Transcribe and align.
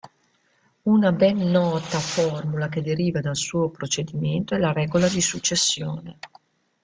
Una 0.93 1.11
ben 1.11 1.43
nota 1.51 1.99
formula 1.99 2.69
che 2.69 2.81
deriva 2.81 3.21
dal 3.21 3.35
suo 3.37 3.69
procedimento 3.69 4.55
è 4.55 4.57
la 4.57 4.71
regola 4.73 5.07
di 5.07 5.21
successione. 5.21 6.17